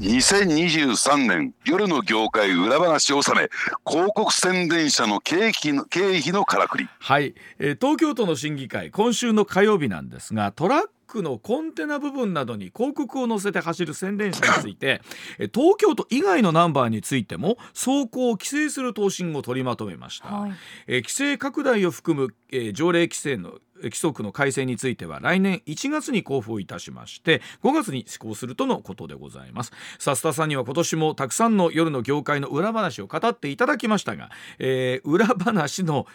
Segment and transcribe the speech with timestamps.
[0.00, 3.50] 2023年夜の業界裏話納め
[3.86, 6.88] 広告宣伝者の経費の経費のからくり。
[6.98, 10.80] はい、えー、東京都の審議会今週の火曜日なんですがトラッ
[11.10, 15.02] クのコンテナ部分などに広告を載せて走る宣伝車について
[15.52, 20.52] 東京都以外のナンバーについても走行を規制する答申を取りまとめました、はい、
[20.86, 29.72] え規制拡大を含む、え条例規制の規則の改正については来年1月に交付いたしまして5月に施行するとのことでございます。
[29.98, 36.06] さスタさんには今年もたくさんの夜の業界の裏話を語っていただきましたが、えー、裏話の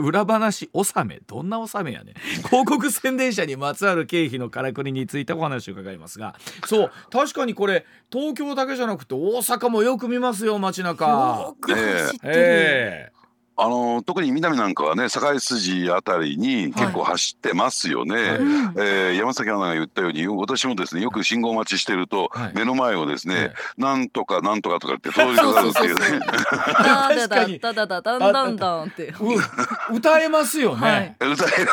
[0.00, 1.20] 裏話納め。
[1.26, 2.14] どんな納めやね
[2.46, 6.34] 広告宣伝者にまつわる経費のからくりについてお話を伺いますが。
[6.66, 11.06] そう確かにこれ東京だけじゃなくて大阪もよく見ますよ街中。
[11.06, 13.19] よく走ってる、えー
[13.62, 26.20] あの特に南なんかはね堺筋あたりに結構走ってますよね、はい、えー、山崎アナが言ったように私もですねよく信号待ちしてると、はい、目の前をですね、はい、なんとかなんとかとかって通りかかるっていうね。
[26.24, 27.58] 確かに。
[27.58, 29.12] だだだだんだんだんって。
[29.92, 31.70] 歌えますよね、歌える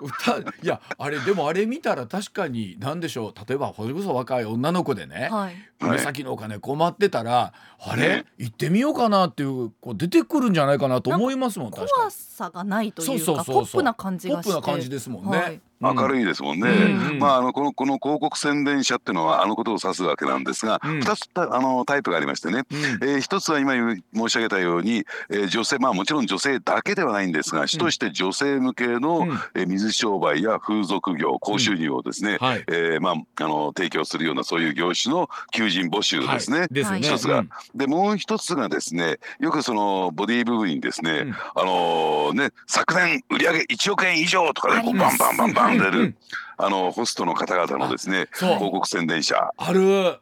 [0.00, 3.48] 歌いやあれでもあれ見たら確かに何でしょう。
[3.48, 14.52] 例えばそれこそ若い女の子でね、はい、目先のお金困ってたら、あれ、行ってみようかなっていうこう出てくるんじゃないかなと思いますもん怖さがないというかポップな感じがして。
[14.52, 16.68] ポップな感じですもんね、はい明るいですもんね。
[16.68, 22.64] うん、まああのこのこの広告宣伝者っていうのはあのことを指すわけなんですが、二、うん、つあのタイプがありましてね。
[22.70, 22.78] うん、
[23.08, 23.72] えー、一つは今
[24.14, 36.60] 申し上げたように、えー、女性まあもちろん女性だけではないんですが、主として女性向けの、うん、えー、水商売や風俗業高収入をですね、はい、えー、まああの提供するようなそういう業種の求人募集ですね。
[36.60, 37.00] はい、ですね。
[37.00, 46.16] 一つが、でもう一つがですね、よくそのボディ部分にですね、あのね昨年売上1億円以上とかで、ね、バンバンバンバン出る、
[46.56, 50.18] あのホストの方々のですね広告宣伝車ある。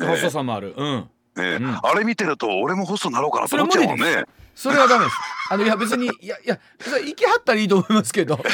[0.00, 4.24] ホストさんもある、うん、ね、あれ見てると俺もホストになろうかなと思っちゃうもんね。
[4.54, 5.16] それはダメです。
[5.50, 6.58] あのいや別にいやいや
[7.04, 8.36] 行きはったらいいと思いますけど。
[8.36, 8.50] 何をも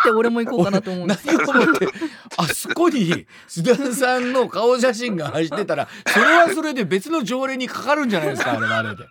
[0.00, 1.88] って俺も行こうかなと思うんです何をもって
[2.36, 9.04] あそこに須田さんの顔写真が走ってたらそれはそれで別の条例にかかるんじゃないですかあれはあれで。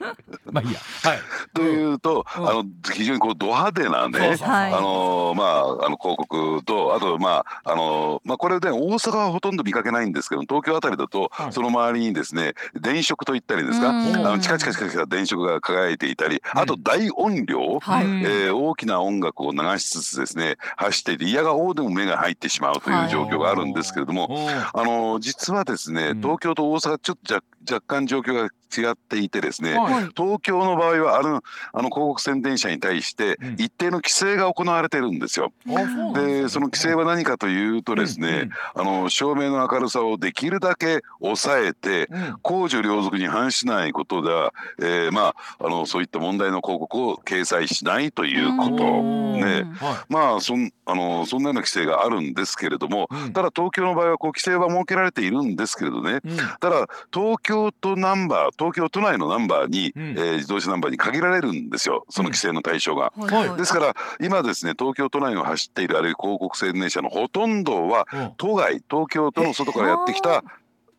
[0.51, 0.79] まあいいや。
[1.03, 1.19] はい。
[1.53, 24.29] というと、うん、あの非常にこうド派手なね、あのまああの広告とあとまああのまあこれで、ね、大阪はほとんど見かけないんですけど東京あたりだと、その周りにですね電飾といったりですか、あのチカチカチカチカ電飾が輝いていたり、あと大音量、はい、えー、大きな音楽を流しつつですね走っていて嫌がおうでも目が入ってしまうという状況があるんですけれども、
[24.73, 27.45] あの実はですね東京と大阪ちょっと若
[27.85, 31.41] 干状況が違っていてですね、はい、東京の場合はあの
[31.73, 35.53] あの広告宣伝者に対して一定の規制が行われてるんですよ。
[35.66, 49.28] うん、でその規制は何かというとですね、うん、あの照明の明るさをできるだけ抑えて、うん、公序良俗に反しないことでは、えー、まああのそういった問題の広告を掲載しないということ。
[49.38, 56.22] ね、はい、まあそんあのそんなような規制があるんですけれども、ただ東京の場合はこう規制は設けられているんですけれどね、
[56.59, 62.06] ただ東京都ナンバー東京都内のナンバーに、うん、えー、自動車ナンバーに限られるんですよ。
[62.09, 63.13] その規制の対象が。
[63.18, 68.07] うんはい、ですから今ですね東京都内を走っているあるいは広告宣伝車のほとんどは、
[68.38, 70.44] 都外東京都の外からやってきた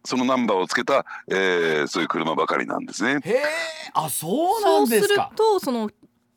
[0.05, 3.21] そのナンバーをつけた、えー、そういう車ばかりなんですね。
[3.25, 3.43] へ
[3.95, 5.31] あそうなんですか。
[5.37, 5.91] そうするとその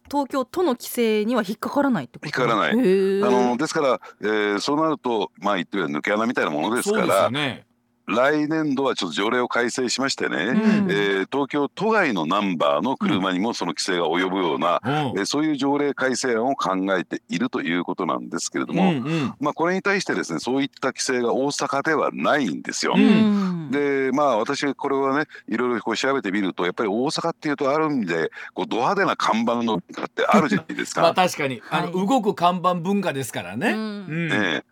[0.09, 2.27] 東京都の規制には引っかからないってこと？
[2.27, 2.73] 引っかからない。
[2.73, 7.65] あのですから、えー、そうなるとまあ言ってみれば抜け穴みたいなものですから、ね、
[8.11, 22.93] 来年度はちょっと条例を改正しましてね、うん、えー、東京都外のナンバーの車にもその規制が及ぶような、うん、えー、そういう条例改正案を考えているということなんですけれども、うんうん、まあ、これに対してですねそういった規制が大阪ではないんですよ。
[22.95, 31.01] うん、でまあ私これはねいろいろこう調べてみるとやっぱり大阪っていうとある意味でこうド派手な看板の文化ってあるじゃないですか。
[31.03, 31.61] まあ確かに。
[31.69, 33.73] あの、はい、動く看板文化ですからね。
[33.75, 34.63] ね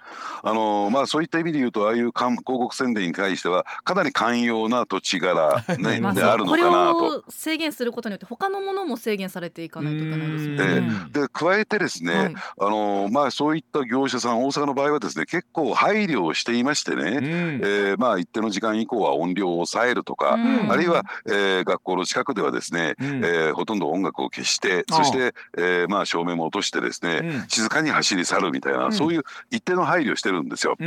[0.44, 7.24] あのまあそういった意味で言うとああいう広告宣伝に関してはかなり寛容な土地柄、 ね、であるのかなと。
[7.30, 10.84] 制限することによって他のものも制限されていかないといけないですね。
[11.12, 20.38] で加えてですね、はい、あのまあそういった業者さん大阪の場合はですね結構配慮をしていましてね、うん、えー、まあ一定の時間以降は音量を抑えるとか、
[20.70, 30.78] あるいは、えー、学校の近くではですね、うん、えー、ほとんど音楽を消してそして、えー、まあ照明も落としてですね、うん、静かに走り去るみたいな、そういう一定の配慮をしてるんですよ。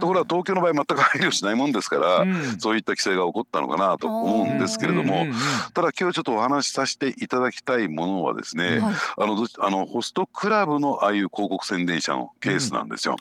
[0.00, 2.26] ところが東京の場合全く配慮しないもんですから、
[2.58, 5.26] そういった規制が起こったのかなと思うんですけれども、
[5.74, 8.80] ただ今日ちょっとお話しさせていただきたいものはですね、
[9.16, 13.16] あのあのホストクラブのああいう広告宣伝者のケースなんですよ。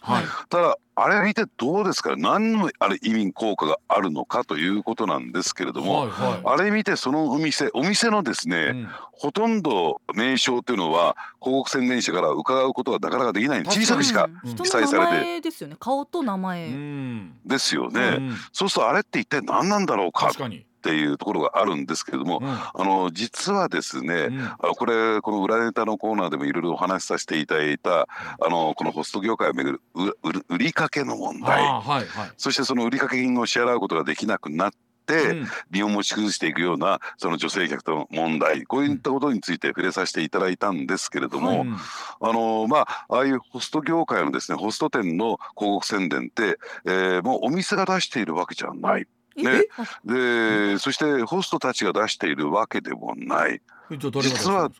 [0.50, 6.42] ただあれ見てどうですか何のあれ意味効果があるのかということなんですけれども、はいはい。
[6.59, 8.88] あれ見てそのお店お店のですね、うん。
[9.12, 14.30] ほとんど名称っていうのは広告宣伝者から伺うことはなかなかできない小さくしか
[14.62, 15.12] 記載されて。
[15.12, 18.36] 前ですよね顔と名前、うんですよね、うん。
[18.51, 20.27] そうするとあれって一体何なんだろうか？
[20.27, 20.65] っ確かに。
[20.81, 22.48] ていうところがあるんですけれども、うん。
[22.50, 24.42] あの実はですね、うん。
[24.42, 28.07] あのこれこの裏ネタのコーナーでもいろいろお話しさせていただいたあ
[28.50, 30.13] のこのホスト業界をめぐるう売
[30.50, 31.62] 売りかけの問題。
[31.62, 32.31] はいはい。
[32.38, 34.78] そしてその売りかけ金を支払うことができなくなって、
[35.13, 35.48] うん。
[35.72, 41.75] 身を持ち崩していくようなその女性客との問題こういったことについて触れさせていただいたんですけれども、うん
[42.22, 49.07] あのまあああいうホスト業界のですねホスト店の広告宣伝って、えーもうお店が出しているわけじゃない。
[49.38, 49.63] えね。
[49.78, 53.62] あでそしてホストたちが出しているわけでもない。
[53.89, 54.72] 実は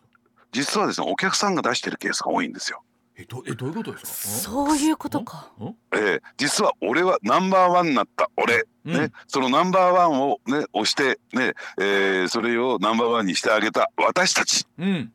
[0.52, 2.82] 実はですねお客さんが出しているケースが多いんですよ。
[3.14, 4.50] えどえどういうことですか？
[4.50, 5.52] そういうことか。
[5.92, 8.30] えー実は俺はナンバーワンになった。
[8.36, 8.92] 俺、うん。
[8.94, 14.66] ね、そのナンバーワンをね押してね、えーそれをナンバーワンにしてあげた私たち。
[14.78, 15.12] うん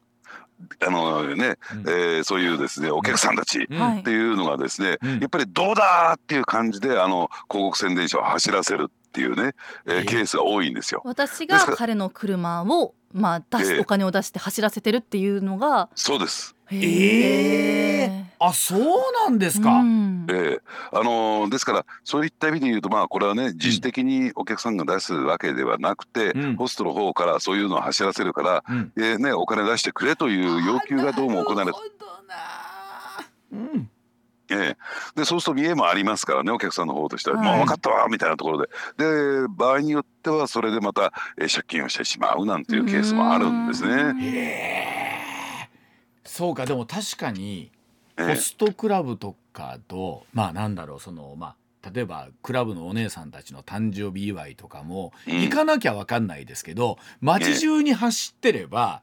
[0.86, 1.80] あのね、うん。
[1.82, 3.68] えーそういうですねお客さんたち、っ
[4.04, 5.20] ていうのがですね、うん。
[5.20, 9.54] やっぱりどうだーっていう感じであの広告宣伝車を走らせるっていうね、
[9.86, 11.02] えーえケースが多いんですよ。
[11.06, 13.80] 私が彼の車をまあ出し、ええ。
[13.80, 16.57] お金を出して走らせてるっていうのがそうです。
[16.72, 18.82] ええあそう
[19.26, 19.72] なんですか？
[19.80, 20.28] うん。
[20.30, 20.62] えー
[20.92, 26.56] あのーですからそういった意味で言うとまあこれはね自主的にお客さんが出すわけではなくて、うん。
[26.56, 28.92] ホストの方からそういうのを走らせるから、うん。
[28.98, 31.80] えーね、お金出してくれという要求がどうも行われて
[33.54, 33.90] うん。
[34.50, 34.78] ええ。
[35.16, 37.48] でそうすると見栄もありますからねお客さんの方としては、はい。
[37.50, 38.70] もう分かったわみたいなところで。
[38.98, 44.18] で場合によってはそれでまた、えー借金をしてしまうなんていうケースもあるんですうん。
[44.18, 44.26] ね。
[44.26, 44.87] へえ
[46.38, 47.72] そうかでも確かに
[48.18, 48.36] ええ。
[48.36, 55.42] ホストクラブとかとまあなんだろうそのまあ例えばクラブのお姉さんたちの誕生日祝いとかもうん。
[55.42, 59.02] 行かなきゃわかんないですけど街中に走ってれば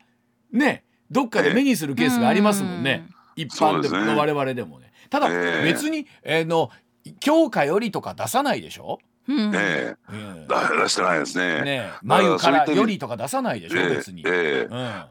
[0.52, 3.06] ねどっかで目にするケースがありますもんね。
[3.36, 4.12] 一般でそうですね。
[4.14, 4.92] も我々でもね。
[5.10, 5.64] ただええ。
[5.64, 6.70] 別にえーの
[7.20, 8.98] 強化よりとか出さないでしょ？
[9.28, 9.52] うん。
[9.54, 9.94] え
[10.80, 11.62] 出してないですね。
[11.62, 13.78] ねだ眉からよりとか出さないでしょ？
[13.78, 13.88] ええ。
[13.96, 14.22] 別に。
[14.26, 14.68] ええ。
[14.70, 15.04] うん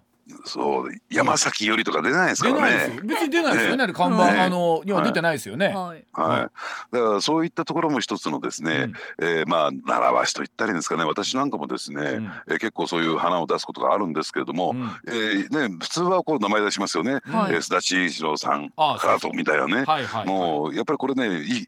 [0.45, 2.99] そう山崎よりとか出ないですからね。
[3.03, 3.75] 別に出ないですよ。
[3.75, 5.67] ね、看え板、えあのには出てないですよね。
[5.67, 6.05] はい。
[6.13, 6.49] は
[6.93, 11.03] い、だからそういったところも一つのですね、えーまあ習わしと言ったらいいんですかね。
[11.03, 12.31] 私なんかもですね、うん。
[12.47, 14.89] えー結構そういう花を出すことがあるんですけれども、うん。
[15.07, 17.53] えーね、普通はこう名前出しますよね、はい。
[17.53, 20.25] えー須田千一郎さんああからとみたいなね、はいはい。
[20.25, 21.67] もうやっぱりこれねいい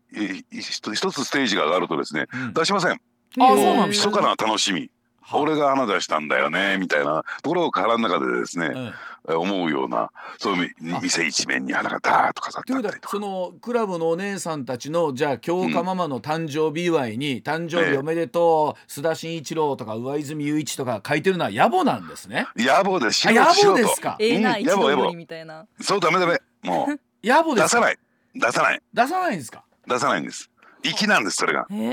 [0.61, 2.53] 一一つステージが上がるとですねうん。
[2.53, 2.91] 出しません。
[2.91, 2.97] あ
[3.37, 4.09] そうなんですか？
[4.11, 4.79] 密かな楽しみ。
[4.79, 4.85] は
[5.33, 8.85] 俺が花出したんだよねみたいなところを腹の中でですね、うん。
[8.85, 8.93] えー
[9.27, 13.09] 思うようなそういう店一面に花がダーッと飾ってあったりとか。
[13.09, 22.47] そのクラブのお姉さんたちのじゃあ京香ママの誕生日祝いに「誕生日おめでとう須田慎一郎」とか上泉雄一とか書いてるのは野暮なんですね。
[22.55, 23.27] 野暮です。
[23.27, 24.15] 野暮ですか。
[24.19, 25.65] ええなうん一度みたいな。
[25.81, 26.39] そうダメダメ。
[26.61, 26.99] もう。
[27.27, 27.79] 野暮ですか。
[27.81, 27.97] 出さない。
[28.35, 28.81] 出さない。
[28.93, 29.63] 出さないんですか。
[29.87, 30.49] 出さないんです
[30.93, 31.65] 粋なんですそれが。
[31.69, 31.87] へえ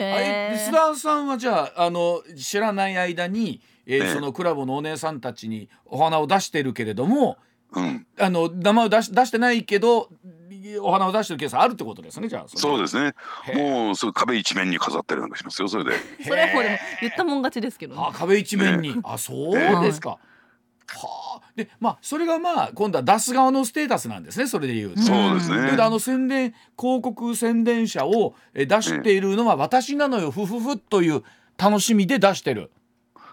[0.54, 4.12] え須田さんはじゃああの知らない間に、えーええ。
[4.12, 7.38] そのクラブのお姉さんたちにお花を出してるけれども
[7.72, 8.06] うん。
[8.18, 10.08] あの名前を出し出してないけど
[10.80, 13.14] お花を出してるケースあるってことですねじゃあそうですね。
[13.54, 15.92] もうそう壁一面に飾ったりなんかしますよそれで。
[16.24, 18.02] それはもうでも言ったもん勝ちですけどね。
[18.04, 20.10] あ壁一面に、あそうですか。
[20.10, 20.18] は
[21.31, 25.02] あでまあそれがまあ今度は出す側のステータスなんですねそれで言うと。
[25.02, 25.56] そうですね。
[25.56, 31.22] というとあの宣伝広告宣伝者をえ出しているのは私なのよふふふという
[31.58, 32.70] 楽しみで出してる。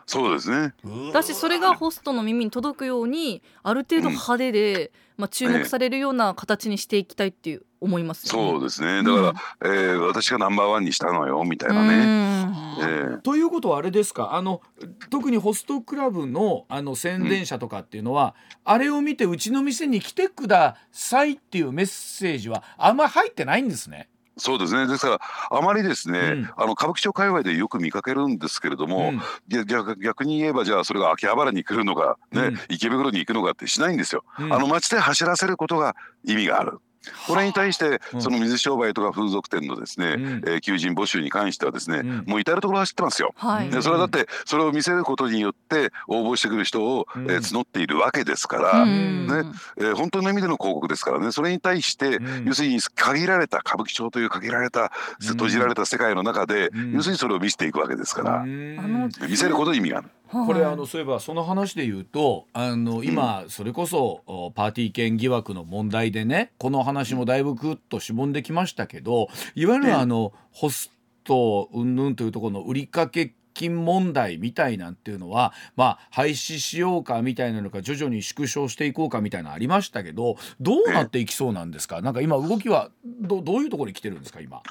[0.05, 0.73] そうですね。
[1.13, 8.51] だしそれがホストの耳に届くようにある程度派手で、まあ、注目されるような形にしていきたいっていう思いますよね。
[8.51, 9.03] そうですね。
[9.03, 14.33] だから、えー私がナンバーワンにしたのよみたいなね、えーということはあれですか？
[14.33, 14.61] あの
[15.09, 24.09] 特にホストクラブのあの宣伝者とかっていうのは、あれを見てうちの店に来てくださいっていうメッセージはあんまり入ってないんですね。
[24.37, 24.87] そうですね。
[24.87, 25.19] ですから
[25.51, 26.49] あまりですね、うん。
[26.55, 29.11] あの歌舞伎町界隈でよく見かけるんですけれども、
[29.49, 29.65] うん。
[29.65, 32.59] 逆逆に言えばじゃあそれが秋葉原に来るのか、ねうん。
[32.69, 34.23] 池袋に行くのかってしないんですよ。
[34.39, 34.53] うん。
[34.53, 36.79] あの街で走らせることが意味がある。
[37.27, 38.21] これに対してうん。
[38.21, 40.23] その水商売とか風俗店のですね、うん。
[40.45, 42.23] えー求人募集に関してはですね、うん。
[42.27, 43.33] もう至る所走ってますよ。
[43.37, 47.31] はい、それはだってそれを見せることによって応募してくる人を、うん。
[47.31, 49.27] えー募っているわけですから、うん。
[49.27, 49.33] ね。
[49.77, 51.31] えー本当の意味での広告ですからね。
[51.31, 52.45] それに対して、うん。
[52.45, 54.91] 要するに限られた歌舞伎町という限られた
[55.21, 55.27] うん。
[55.27, 56.91] 閉じられた世界の中で、うん。
[56.93, 60.09] 要するにそれを見せていくわけですから、見せることに意味がある。
[60.31, 70.91] これあのそういえばその話で言うとあの今それこそパーティー券疑惑の問題でねこの話もだいぶぐっとしぼんできましたけどいわゆるあのホス
[71.23, 82.01] ト云々というところの売りかけ金問題みたいなんていうのは、まあ、廃止しようかみたいなのか徐々に縮小していこうかみたいなのありましたけどどうなっていきそうなんですか？
[82.01, 84.61] なんか今動きはどどういうところに来てるんですか今？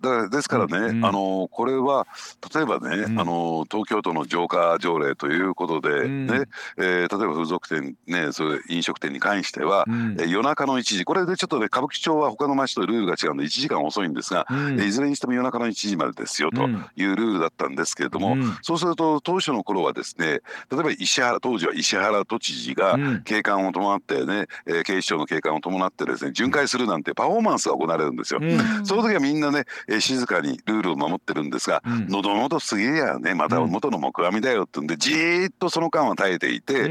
[0.00, 2.06] だからですからね、うん、あのこれは
[2.54, 14.46] 例えばね、うん、あの東京都の浄化条例ということでね、うん、えー、例えば風俗店ねそういう飲食店に関しては、うん、え夜中の1時これでちょっとね歌舞伎町は他の町とルールが違うので1時間遅いんですが、
[14.82, 20.40] いずれにしても夜中の1時までですよというルールだったんですけれども、そうすると当初の頃はですね
[20.70, 28.40] 例えば石原当時は石原都知事が警官を伴ってね、えー、警視庁の警官を伴ってですね巡回するなんてパフォーマンスが行われるんですよ。
[28.84, 36.84] その時はみんなね、えー、静かにルールを守ってるんですが、喉元すげえやねまた元の木阿弥だよってんでじーっとその間は耐えていて、え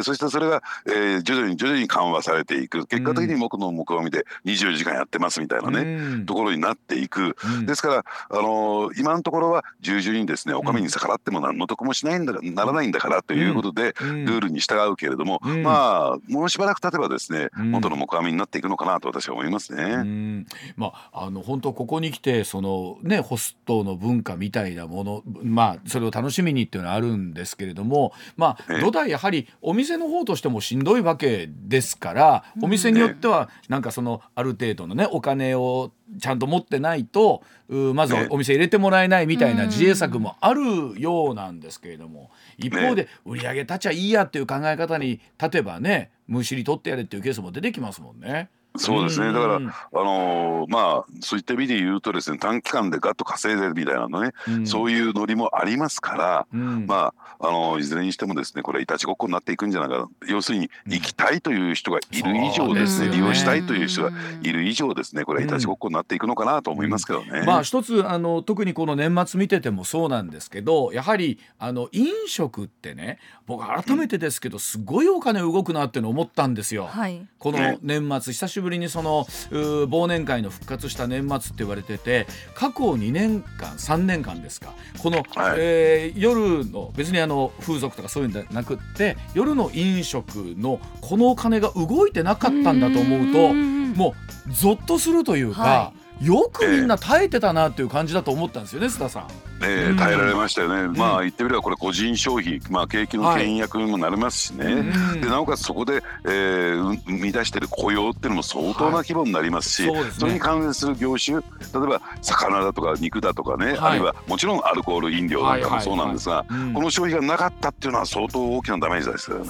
[0.00, 2.86] ー、そしてそれが、えー、徐々に徐々に緩和されていく。
[2.86, 20.46] 結果的に木の木阿弥で24時間やってますみたいなね、ところになっていく、ですから、あのー、今のところは従々にですねお上に逆らっても何の得もしないんだならないんだからということで、ルールに従うけれども、まあもうしばらく経てばですね、元の木阿弥になっていくのかなと私は思いますね。
[20.76, 42.30] まああの本当ここに来てそのねホストの文化みたいなものまあそれを楽しみにっていうのはあるんですけれどもまあ土台やはりお店の方としてもしんどいわけですからお店によってはなんかそのある程度のねお金をちゃんと持ってないとまずお店入れてもらえないみたいな自衛策もあるようなんですけれども。
[42.58, 48.50] 一方で売り上げ立ちゃいいやっていう考え方に例えばねむしり取ってやれっていうケースも出てきますもんね。
[48.76, 49.32] そうですね。
[49.32, 49.58] だから、あ
[49.92, 64.10] のー、まあそういった意味で言うとですね短期間でガッと稼いでるみたいなのね、うん、そういうノリもありますから、うん、まあ、あのー、いずれにしてもですねこれいたちごっこになっていくんじゃないか要するに行きたいという人がいる以上ですね、うん、利用したいという人が
[64.42, 67.42] いる以上ですねこれはいたちごっこになっていくのかなと思いますけどね。
[67.44, 76.86] まあ一つあの特にこの年末見ててもそうなんですけどやはりあの飲食ってね僕改めてですけどすごいお金動くなっての思ったんですよ。
[76.86, 94.14] はい、この年末久しぶりにその忘年会の復活した年末って言われてて過去2年間3年間ですかこの、はい、えー、夜の別にあの風俗とかそういうんじゃなくって夜の飲食のこのお金が動いてなかったんだと思うとも
[94.48, 95.62] うゾッとするというか。
[95.62, 99.28] はいよくみんな耐えてたなっていう感じだと思ったんですよね須田さん。
[99.64, 119.48] えー、耐えられましたよね、うん、まあ言ってみればこれ個人消費、まあ、景気の倹約にもなりますしね、はい、でなおかつそこで、えー、生み出している雇用っていうのも相当な規模になりますし、はいそすね、それに関連する業種例えば魚だとか肉だとかね、はい、あるいはもちろんアルコール飲料なんかもそうなんですが、この消費がなかったっていうのは相当大きなダメージですよね。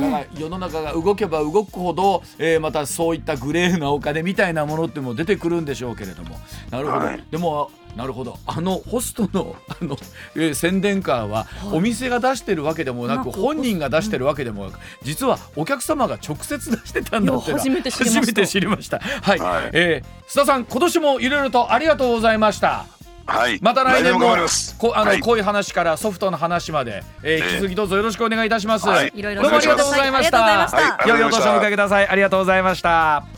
[0.00, 6.36] だから世の中が動けば動くほど、えー、またそういったグレーなお金みたいなものっても出てくるんでしょうけれども。
[6.70, 8.38] なるほど、でもなるほど。
[8.46, 9.96] あのホストの あの、
[10.34, 18.04] えー、宣伝カーは、お店が出してるわけでもなく本人が出してるわけでもなく実はお客様が直接出してたんだって 初めて知
[18.60, 18.98] りました。
[18.98, 22.84] はい、はい、えー、須田さん今年もいろいろとありがとうございました。
[23.26, 24.20] はい、また来年も
[24.78, 28.86] こあの、はい、濃い話からソフトの話まで、えー、引き続きどうぞよろしくお願いいたします。
[28.86, 31.04] はい、どうもありがとうございました。
[31.06, 32.08] 良いお年をお迎えください。
[32.08, 33.35] ありがとうございました。